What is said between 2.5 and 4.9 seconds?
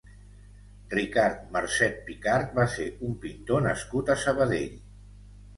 va ser un pintor nascut a Sabadell.